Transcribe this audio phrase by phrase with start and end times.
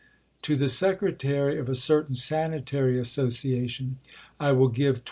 [0.41, 3.99] To the Secretary of a certain Sanitary Association:
[4.39, 4.99] "I will give 21s.